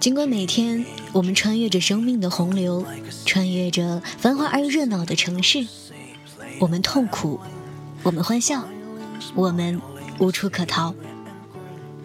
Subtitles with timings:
[0.00, 2.86] 尽管每天我们穿越着生命的洪流，
[3.26, 5.66] 穿越着繁华而又热闹的城市，
[6.60, 7.40] 我们痛苦，
[8.04, 8.64] 我们欢笑，
[9.34, 9.80] 我们
[10.20, 10.94] 无处可逃。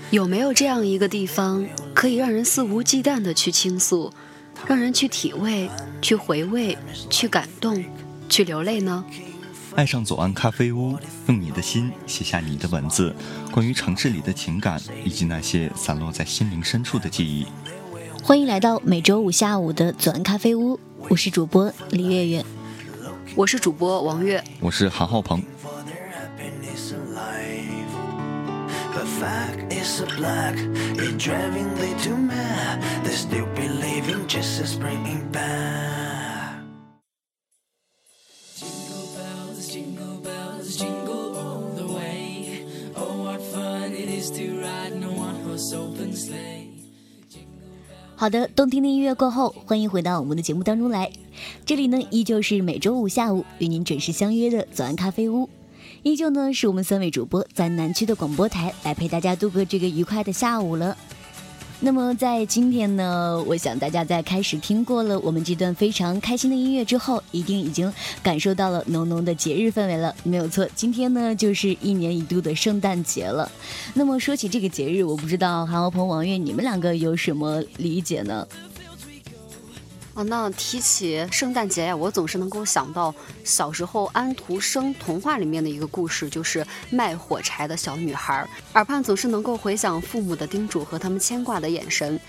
[0.09, 4.11] 有没有这样一个地方，可以让人肆无忌惮地去倾诉，
[4.65, 5.69] 让人去体味、
[6.01, 6.75] 去回味、
[7.11, 7.85] 去感动、
[8.27, 9.05] 去流泪呢？
[9.75, 10.97] 爱上左岸咖啡屋，
[11.27, 13.15] 用你的心写下你的文字，
[13.51, 17.45] 关于城市里的情感，以及那些散落在心灵深处的记忆。
[18.23, 22.45] 欢迎来到每周五下午的左岸咖啡屋，我是主播李月月，
[23.35, 25.43] 我是主播王月，我是韩浩鹏。
[48.23, 51.11] 好的，动听的音乐过后，欢迎回到我们的节目当中来。
[51.65, 55.49] 这里呢，依旧是每周五下午与您准时相约的左岸咖啡屋，
[56.03, 60.97] 依旧呢是我们三位主播在南区的广播台来陪大家度过这个愉快的下午了。
[61.85, 67.91] 那么在今天呢，我想大家在开始听过了我们这段非常开心的音乐之后，一定已经
[68.23, 70.15] 感受到了浓浓的节日氛围了。
[70.23, 73.51] 没有错，今天呢就是一年一度的圣诞节了。
[73.93, 78.47] 那么说起这个节日，我不知道韩欧鹏、王悦你们两个有什么理解呢？
[80.13, 92.19] 啊，那提起圣诞节呀，我总是能够想到小时候安徒生童话里面的一个故事，就是卖火柴的小女孩，耳畔总是能够回想父母的叮嘱和他们牵挂的眼神。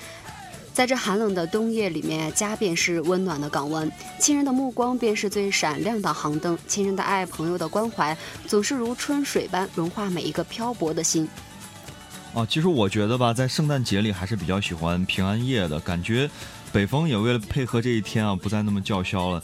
[0.73, 11.29] 在这寒冷的冬夜里面，家便是温暖的港湾，亲人的目光便是最闪亮的航灯，亲人的爱，朋友的关怀，总是如春水般融化每一个漂泊的心。
[12.33, 16.29] 哦，其实我觉得吧，在圣诞节里还是比较喜欢平安夜的感觉。
[16.75, 19.41] 北风也为了配合这一天啊，不再那么叫嚣了，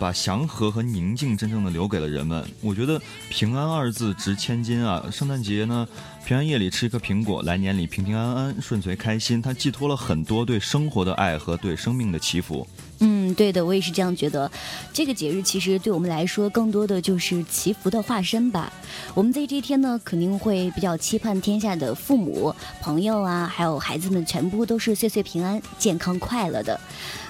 [0.00, 2.42] 把祥和和宁静真正的留给了人们。
[2.62, 5.06] 我觉得“平安”二字值千金啊！
[5.12, 5.86] 圣诞节呢，
[6.24, 12.66] 平安夜里吃一颗苹果，来年里平平安安、顺遂开心，它寄托了很多对生活的爱和对生命的祈福。
[13.04, 14.48] 嗯，对的，我也是这样觉得。
[14.92, 18.72] 这个节日其实对我们来说，更多的就是祈福的化身吧。
[19.12, 26.78] 我们在这一天呢，肯定会比较期盼天下的父母、朋友啊，还有孩子们，全部都是岁岁平安、健康快乐的。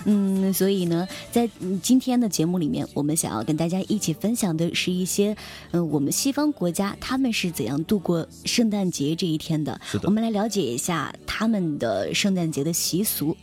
[0.04, 1.48] 嗯，所以呢，在
[1.80, 5.34] 今天的节目里面，我们想要跟大家一起分享的是一些，
[5.70, 9.80] 嗯，我们西方国家他们是怎样度过圣诞节这一天的。
[10.02, 13.34] 我们来了解一下他们的圣诞节的习俗。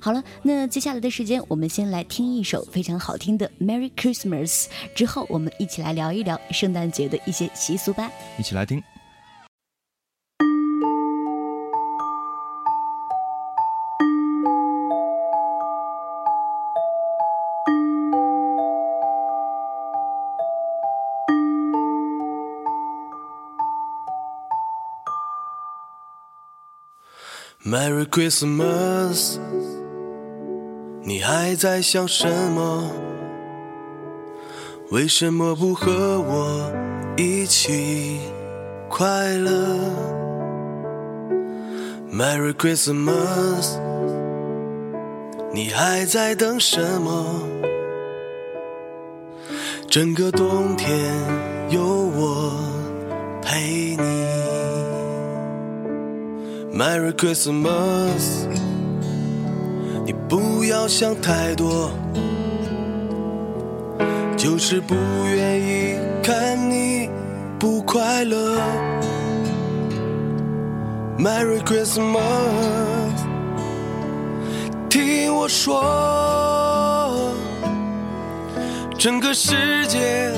[0.00, 8.10] 好了，那接下来的时间，我们先来听一首非常好听的《Merry Christmas》，之后我们一起来聊一聊圣诞节的一些习俗吧。
[8.38, 8.82] 一起来听。
[27.64, 29.36] Merry Christmas。
[31.08, 32.90] 你还在想什么？
[34.90, 36.70] 为什么不和我
[37.16, 38.20] 一起
[38.90, 39.50] 快乐
[42.12, 43.78] ？Merry Christmas，
[45.50, 47.42] 你还在等什么？
[49.88, 51.10] 整个冬天
[51.70, 52.52] 有我
[53.40, 54.28] 陪你。
[56.78, 58.67] Merry Christmas。
[60.08, 61.90] 你不要想太多，
[64.38, 64.94] 就是不
[65.26, 67.10] 愿意看你
[67.58, 68.58] 不快乐。
[71.18, 72.22] Merry Christmas，
[74.88, 77.34] 听我说，
[78.96, 80.32] 整个世界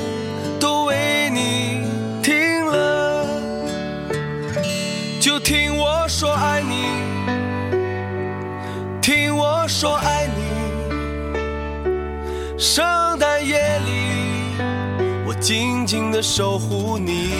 [9.73, 10.43] 说爱你，
[12.59, 12.83] 圣
[13.17, 14.57] 诞夜里
[15.25, 17.31] 我静静的守护你。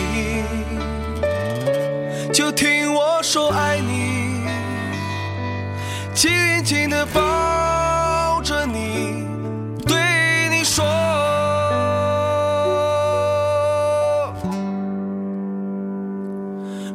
[2.33, 4.45] 就听我说爱你，
[6.13, 6.31] 紧
[6.63, 9.27] 紧的抱着你，
[9.85, 10.85] 对你说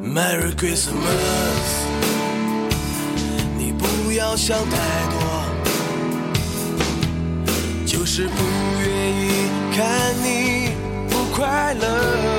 [0.03, 1.85] ，Merry Christmas
[3.59, 3.75] 你。
[3.79, 4.77] 不要想太
[5.11, 5.16] 多，
[8.07, 8.45] 就是不
[8.85, 10.71] 愿意看你
[11.11, 12.36] 不快乐。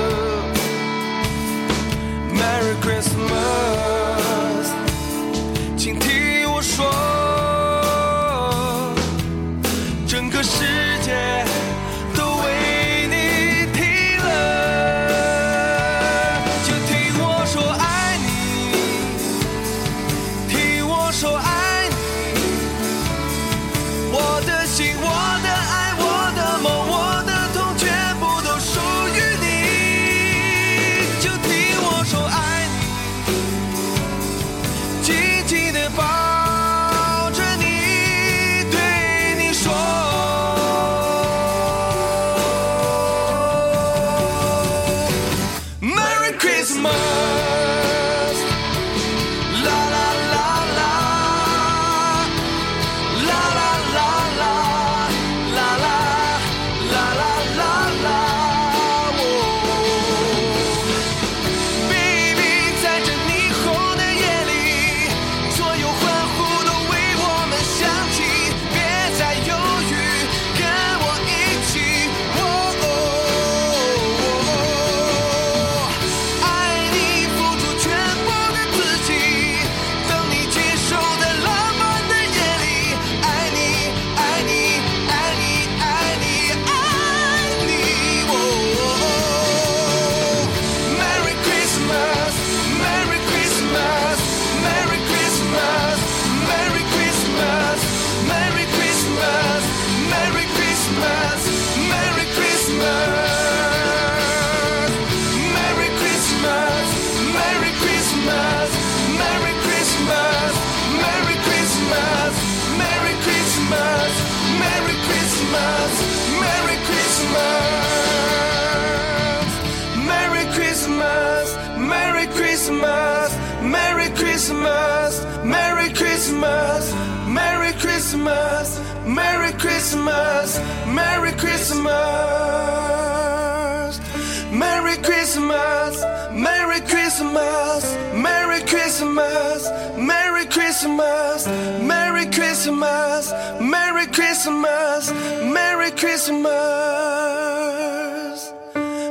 [143.28, 146.48] Christmas, Merry Christmas, Merry Christmas.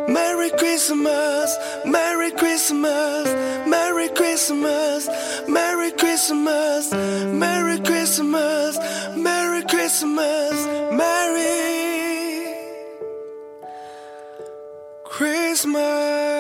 [0.10, 5.08] Merry Christmas, Merry Christmas, Merry Christmas,
[5.48, 8.78] Merry Christmas, Merry Christmas,
[9.16, 12.56] Merry Christmas, Merry
[15.04, 16.37] Christmas.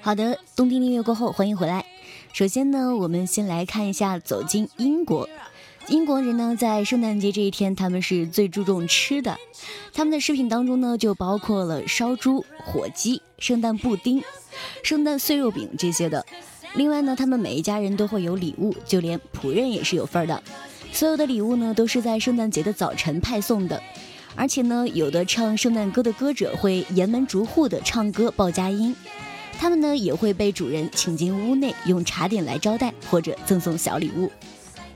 [0.00, 1.84] 好的，冬天音乐过后，欢迎回来。
[2.32, 5.28] 首先呢，我们先来看一下走进英国。
[5.88, 9.36] 英国人呢，在圣诞节这一天，他们是最注重吃的。
[9.92, 14.22] 他们的食品当中呢，就包括了烧猪、火鸡、圣诞布丁、
[14.82, 16.24] 圣诞碎肉饼这些的。
[16.74, 20.42] 另外呢，他们每一家人都会有礼物，就连仆人也是有份儿的。
[20.92, 23.82] 所有的礼物呢，都是在圣诞节的早晨派送的。
[24.36, 28.94] 而且呢，有的唱圣诞歌的歌者会沿门逐户的唱歌报佳音。
[29.58, 34.30] 他们呢也会被主人请进屋内，用茶点来招待，或者赠送小礼物。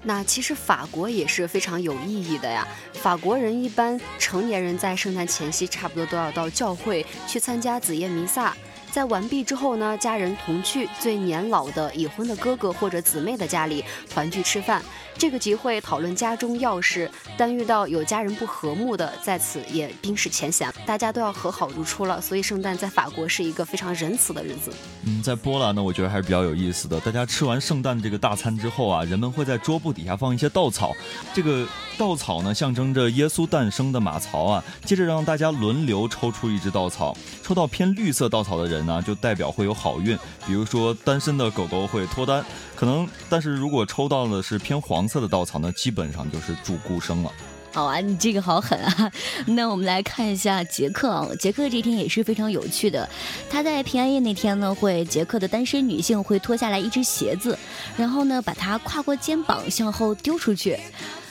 [0.03, 2.67] 那其实法国也是非常有意义的呀。
[2.93, 8.57] 法国人一般成年人在圣诞前夕差不多都要到教会去参加子夜弥撒，
[8.91, 14.83] 在完毕之后呢，家人同去最年老的已婚的哥哥或者姊妹的家里团聚吃饭。
[15.19, 22.21] 这个集会讨论家中要事，但遇到有家人不和睦的，在此也冰释前嫌，大家都要和好如初了。
[22.21, 24.73] 所以圣诞在法国是一个非常仁慈的日子。
[25.05, 27.01] 嗯，在波兰呢，我觉得还是比较有意思的。
[27.01, 30.95] 大家吃完圣诞这个大餐之后啊，人们会在桌布底下放一些稻草，
[31.35, 31.67] 这个
[31.99, 34.65] 稻草呢象征着耶稣诞生的马槽啊。
[34.85, 40.17] 接着让大家轮流抽出一只稻草，抽到偏绿色稻草的人呢，就代表会有好运。
[40.47, 42.45] 比如说单身的狗狗会脱单，
[42.79, 47.33] 可能，但是如果抽到的是偏黄色的稻草那，基本上就是祝孤生了。
[47.73, 49.11] 好啊，你这个好狠啊！
[49.47, 53.09] 那我们来看一下杰克啊，杰克这天也是非常有趣的。
[53.51, 57.59] 他在平安夜那天呢，会杰克的单身女性会脱下来一只鞋子，
[57.97, 60.79] 然后呢把它跨过肩膀向后丢出去。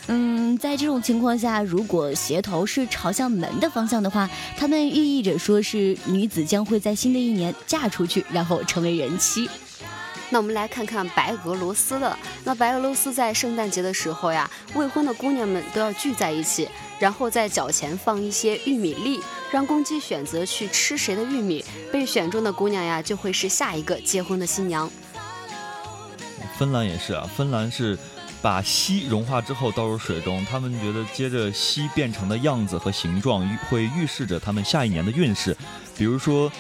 [0.08, 9.50] 嗯，在这种情况下，如果鞋头是朝向门的方向的话，他们寓意着说是女子将会在新的一年嫁出去，然后成为人妻。
[10.30, 12.18] 那我们来看看白俄罗斯的。
[12.44, 16.68] 那白俄罗斯在圣诞节的时候呀，未婚的姑娘们都要聚在一起，
[17.00, 24.90] 然后在脚前放一些玉米粒，让公鸡选择去吃谁的玉米，被选中的姑娘呀，就会是下一个结婚的新娘。
[26.58, 27.98] 芬兰也是啊，芬兰是
[28.42, 35.56] 把锡融化之后倒入水中，他们觉得接着锡变成的样子和形状会预示着他们下一年的运势。
[35.96, 36.52] 比如说，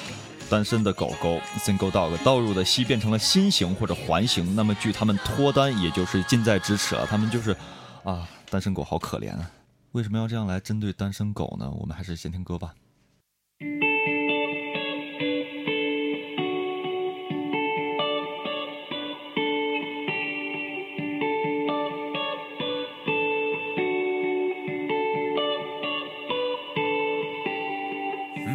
[0.49, 7.05] 单身的狗狗 （single dog） 倒入的锡变成了心形或者环形，那么距他们脱单也就是近在咫尺了。
[7.05, 7.55] 他们就是，
[8.03, 9.51] 啊，单身狗好可怜啊！
[9.93, 11.69] 为什么要这样来针对单身狗呢？
[11.71, 12.73] 我们还是先听歌吧。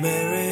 [0.02, 0.51] Merry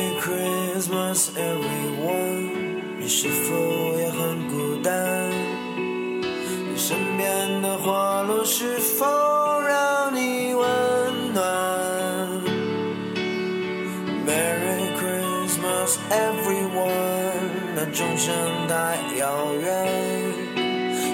[0.81, 2.97] Christmas, everyone！
[2.99, 3.55] 你是否
[3.99, 5.31] 也很孤单？
[5.77, 9.05] 你身边的花落是否
[9.61, 11.45] 让你温暖
[14.27, 16.89] ？Merry Christmas, everyone！
[17.77, 18.35] 那钟声
[18.67, 19.87] 太遥远，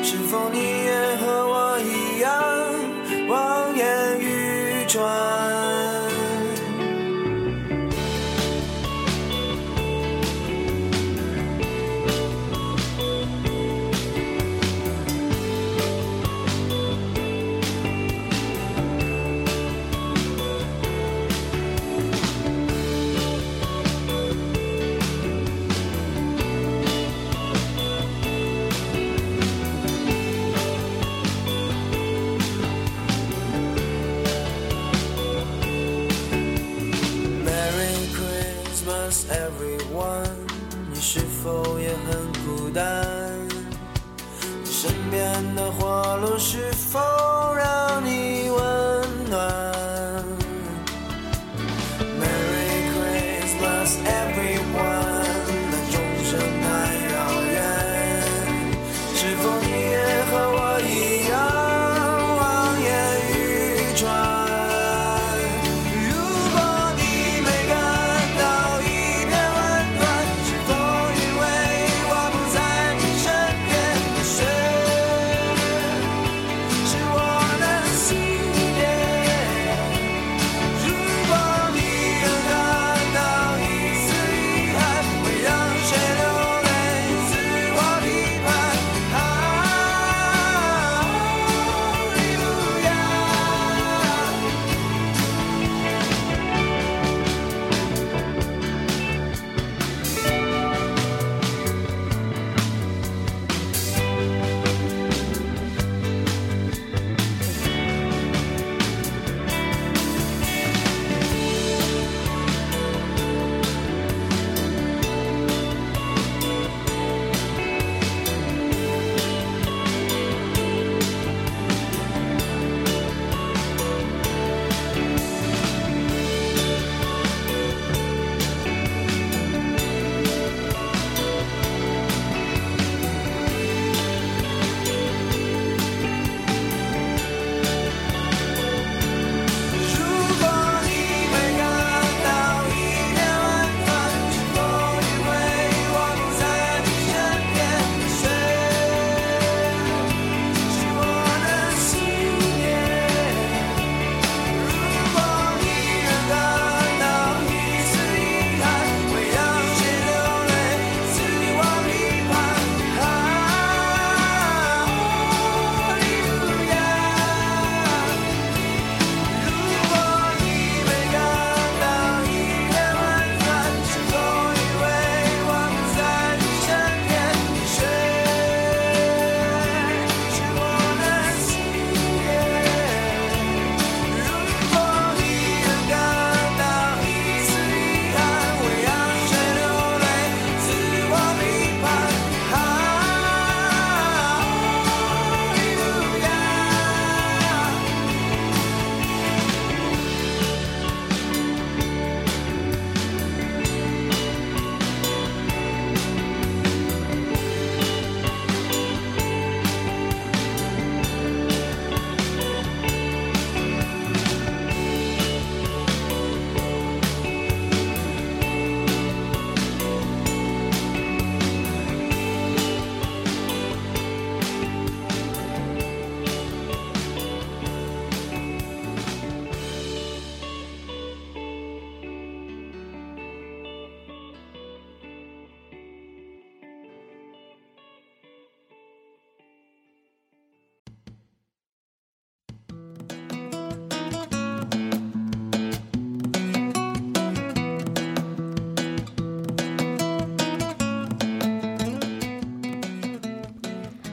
[0.04, 2.30] 是否你也和我一样
[3.26, 5.25] 望眼欲穿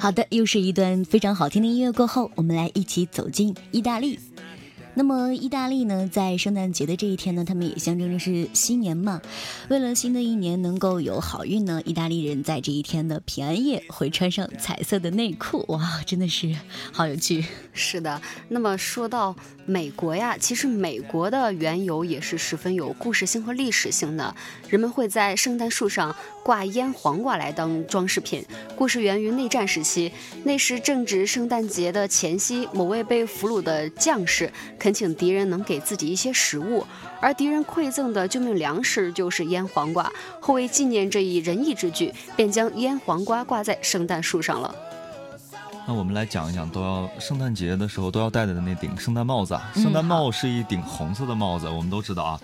[0.03, 4.19] 好的，又是一段非常好听的音乐过后，我们来一起走进意大利。
[4.95, 9.21] 那么，意大利呢，在圣诞节的这一天呢，他们也象征着是新年嘛。
[9.69, 16.55] 为了新的一年能够有好运呢，意大利人在这一天的平安夜会穿上彩色的内裤，哇，真的是
[16.91, 17.43] 好有趣。
[17.73, 19.35] 是的，那么说到
[19.65, 24.35] 美国呀，其实美国的缘由也是十分有故事性和历史性的。
[24.69, 28.45] 人们会在圣诞树上挂腌黄瓜来当装饰品。
[28.75, 30.11] 故事源于内战时期，
[30.43, 34.51] 那时正值圣诞节的前夕，某位被俘虏的将士
[34.83, 36.85] 恳请敌人能给自己一些食物，
[37.21, 40.11] 而敌人馈赠的救命粮食就是腌黄瓜。
[40.41, 44.75] 后为纪念这一仁义之举，便将腌黄瓜挂在圣诞树上了。
[45.87, 49.71] 那我们来讲一讲，都要圣诞节的时候都要戴的那顶圣诞帽子啊。
[49.73, 52.39] 嗯圣诞帽是一顶红色的帽子，我们都知道啊。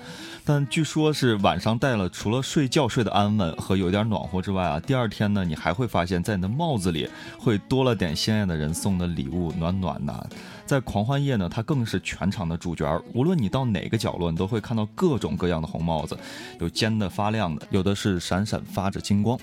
[0.52, 10.30] 但据说是晚上戴了，除了睡觉睡得安稳和有点暖和之外啊，第二天呢，你还会发现，在你的帽子里会多了点鲜艳的人送的礼物，暖暖的。
[10.66, 13.00] 在狂欢夜呢，它更是全场的主角。
[13.14, 16.18] 无论你到哪个角落，你都会看到各种各样的红帽子，
[16.60, 19.40] 有尖的发亮的，有的是闪闪发着金光。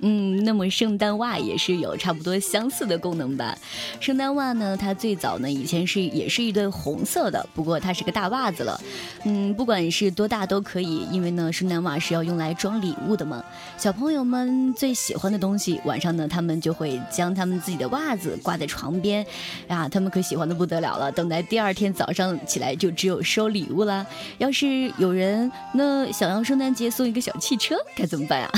[0.00, 3.56] 嗯，那么圣诞袜也是有差不多相似的功能吧？
[4.00, 8.80] 圣诞袜呢，它最早呢以前是也是一对红色的，不过它是个大袜子了。
[9.24, 13.44] 嗯，不管是多大都可以，因为呢，圣诞袜是要用来装礼物的嘛。
[13.76, 19.26] 小朋友们最喜欢的东西，晚上呢，他们就会将他们自己的袜子挂在床边，
[19.66, 21.10] 啊，他们可喜欢的不得了了。
[21.10, 24.06] 等待第二天早上起来，就只有收礼物啦。
[24.38, 28.50] 要是有人那想要圣诞节送一个小汽车，该怎么办啊？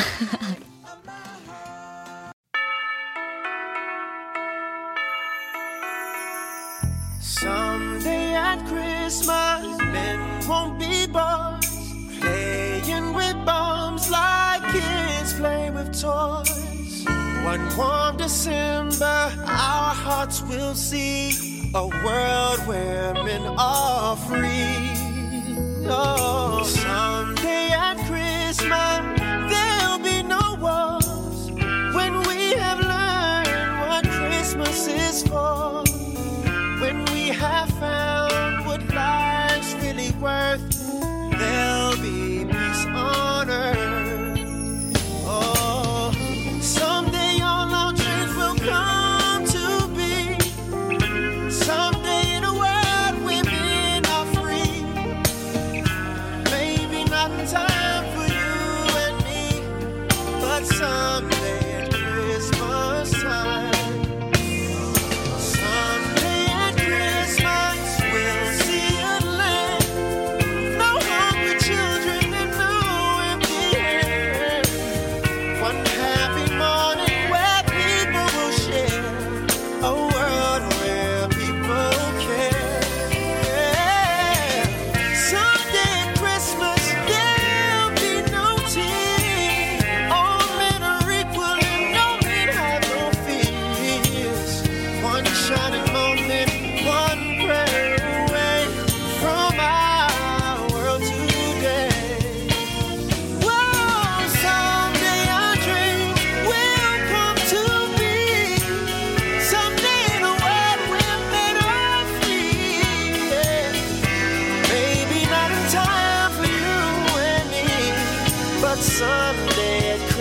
[7.41, 17.07] Someday at Christmas, men won't be boys, playing with bombs like kids play with toys.
[17.43, 24.91] One warm December, our hearts will see a world where men are free.
[25.89, 29.20] Oh, someday at Christmas,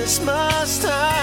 [0.10, 1.19] Christmas time.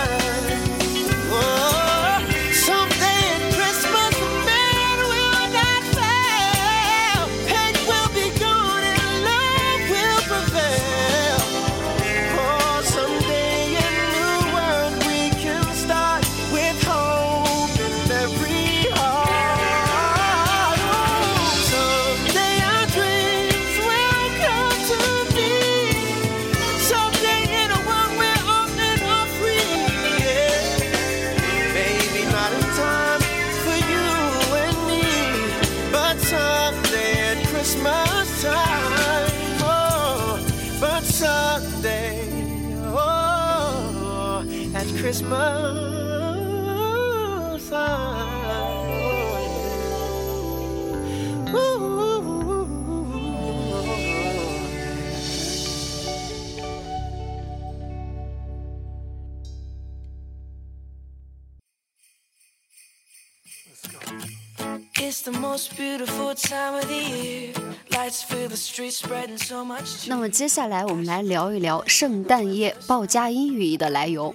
[70.08, 74.34] 那么接下来我们来聊一聊圣诞夜报佳音寓意的来由。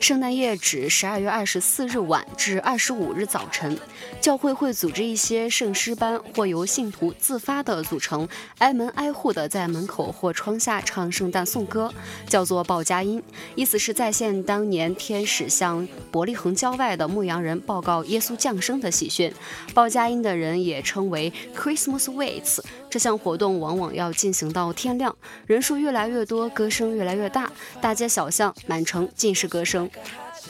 [0.00, 3.76] 圣诞夜指十二月二十四日晚至二十五日早晨，
[4.20, 8.28] 教会会组织一些圣诗班，或由信徒自发的组成，
[8.58, 11.92] 挨门挨户的在门口或窗下唱圣诞颂歌，
[12.28, 13.22] 叫做报佳音，
[13.54, 19.32] 意思是再现当年天使向伯利恒郊外的牧羊人报告耶稣降生的喜讯。
[19.74, 22.60] 报佳音的人也称为 Christmas Waits。
[22.88, 25.14] 这项活动往往要进行到天亮，
[25.46, 29.90] 人数越来越多，歌声越来越大，大街小巷满城尽是歌声。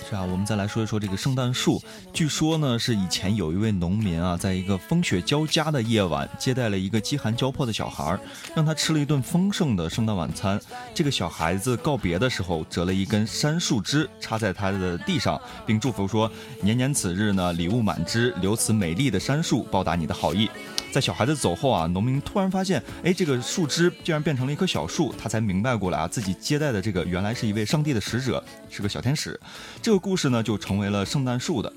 [0.09, 1.83] 是啊，我们再来说一说这个圣诞树。
[2.13, 8.21] 据说呢，是以前有一位农民啊，在一个风雪交加的夜晚，接待了一个饥寒交迫的小孩儿，
[8.55, 10.61] 让他吃了一顿丰盛的圣诞晚餐。
[10.95, 20.51] 这个小孩子告别的时候，折了一根杉树枝插在他的地上，并祝福说：“年年此日呢，礼物满枝，留此美丽的杉树报答你的好意。”
[20.97, 29.39] 在小孩子走后啊，农民突然发现，哎，这个树枝竟然变成了一棵小树，他才明白过来啊，自己接待的这个原来是一位上帝的使者，是个小天使。
[29.83, 31.71] 这个故事呢，就成为了圣诞树的。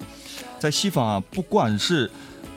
[0.57, 2.09] 在西方啊，不管是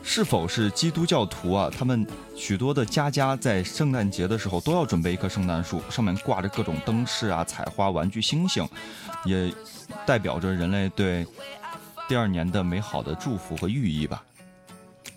[0.04, 8.64] 是否是基督教徒啊，他们许多的家家在圣诞节的时候都要准备一棵圣诞树，上面挂着各种灯饰啊、彩花、玩具、星星，
[9.24, 9.52] 也
[10.06, 11.26] 代表着人类对
[12.06, 14.22] 第二年的美好的祝福和寓意吧。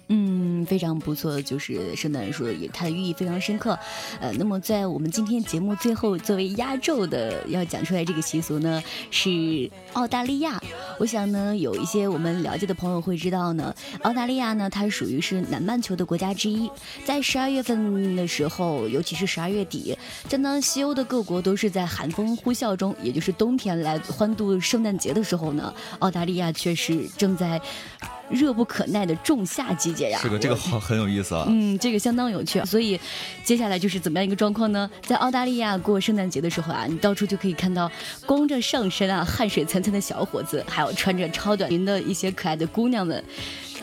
[0.07, 3.77] 嗯，非常不错，就是圣诞树也它的寓意非常深刻。
[4.19, 10.61] 呃，那么在我们今天节目最后作为压轴的要讲出来这个习俗呢，是澳大利亚。
[10.99, 16.69] 我想呢，有一些我们了解的朋友会知道呢，澳大利亚呢，它属于是南半球的国家之一。
[17.03, 19.97] 在十二月份的时候，尤其是十二月底，
[20.29, 27.59] 正当西欧的各国都是在寒风呼啸中，也就是冬天来欢度圣诞节的时候呢，澳大利亚却是正在
[28.29, 30.19] 热不可耐的仲夏季节呀。
[30.21, 31.45] 是个这个好 很有意思啊。
[31.47, 32.63] 嗯，这个相当有趣。
[32.65, 32.99] 所以，
[33.43, 34.89] 接下来就是怎么样一个状况呢？
[35.03, 37.91] 在澳大利亚过圣诞节的时候啊，你到处就可以看到
[38.25, 43.23] 光着上身啊、汗水涔涔的小伙子，还有穿着超短裙的一些可爱的姑娘们。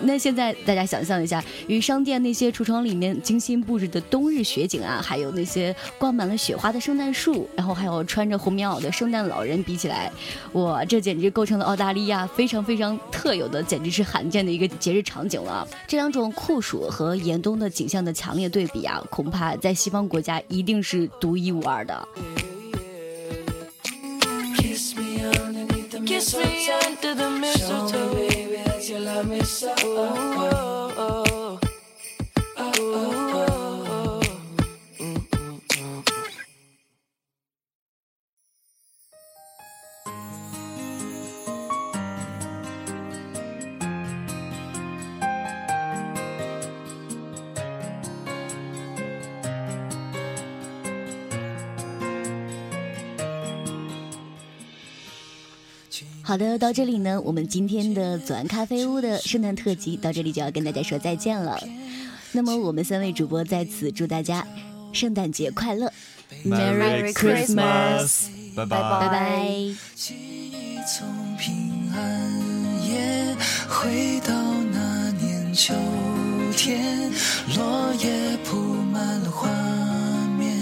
[0.01, 10.11] 那现在大家想象一下，与商店那些橱窗里面精心布置的冬日雪景啊，还有那些挂满了雪花的圣诞树，然后还有穿着红棉袄的圣诞老人比起来，
[10.55, 15.67] 哇，这简直构成了澳大利亚非常非常特有的，简直是罕见的一个节日场景了。
[15.87, 22.09] 这两种酷暑和严冬的景象的强烈对比啊，恐怕在西方国家一定是独一无二的。
[24.57, 28.02] Kiss me underneath kiss me under the mistletoe
[29.25, 29.75] me so.
[29.79, 30.72] Oh,
[56.25, 61.61] 好的，到这里呢，我们今天的左岸咖啡屋的圣诞特辑到这里就要跟大家说再见了。
[62.31, 64.47] 那么我们三位主播在此祝大家
[64.93, 65.93] 圣诞节快乐
[66.47, 69.49] Merry Christmas 拜拜拜拜拜。
[69.95, 72.33] 记忆从平安
[72.89, 73.37] 夜
[73.69, 74.33] 回到
[74.73, 75.75] 那年秋
[76.57, 77.11] 天，
[77.57, 78.57] 落叶铺
[78.93, 79.49] 满了画
[80.39, 80.57] 面，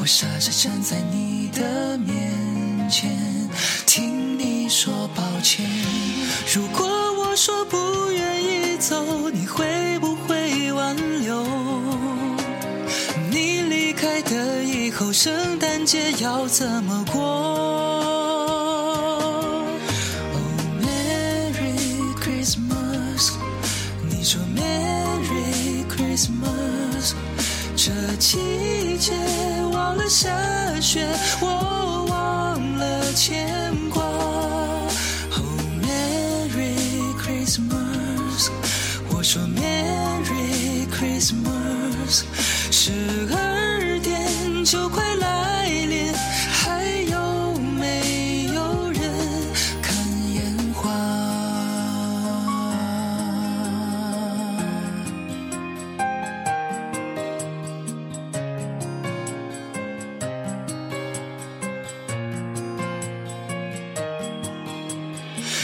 [0.00, 3.10] 我傻傻站在你的面前，
[3.86, 4.21] 听你
[4.82, 5.64] 说抱歉。
[6.52, 6.84] 如果
[7.16, 11.46] 我说不愿意走，你会不会挽留？
[13.30, 17.22] 你离开的以后，圣诞节要怎么过
[20.32, 20.42] ？Oh
[20.82, 23.34] Merry Christmas，
[24.10, 27.14] 你说 Merry Christmas，
[27.76, 29.12] 这季节
[29.72, 30.28] 忘了下
[30.80, 31.06] 雪，
[31.40, 33.72] 我忘了牵
[42.84, 42.90] 十
[43.30, 46.12] 二点就快来临，
[46.50, 49.00] 还有没有人
[49.80, 49.94] 看
[50.34, 50.42] 烟
[50.74, 50.90] 花？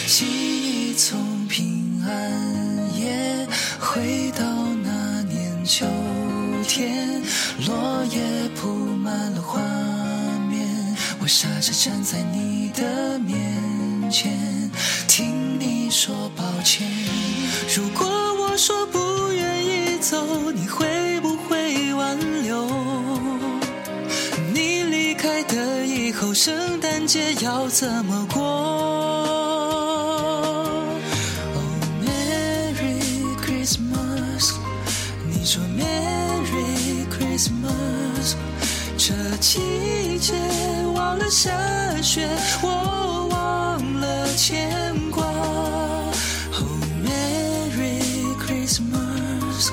[0.06, 3.44] 记忆从平安夜
[3.80, 4.44] 回到
[4.84, 5.84] 那年秋
[11.28, 14.32] 傻傻站在你的面前，
[15.06, 16.88] 听你说抱歉。
[17.76, 22.66] 如果我说不愿意走，你会不会挽留？
[24.54, 28.97] 你离开的以后，圣诞节要怎么过？
[39.40, 40.34] 季节
[40.94, 41.50] 忘了下
[42.02, 42.28] 雪，
[42.60, 44.68] 我忘了牵
[45.10, 45.24] 挂。
[45.24, 46.66] Oh
[47.04, 49.70] Merry Christmas，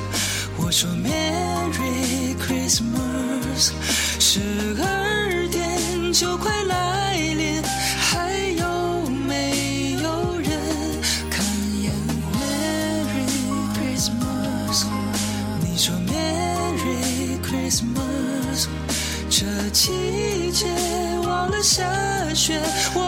[0.58, 3.72] 我说 Merry Christmas，
[4.20, 4.40] 十
[4.80, 6.64] 二点就快
[21.76, 21.84] 下
[22.34, 22.62] 雪，
[22.94, 23.05] 我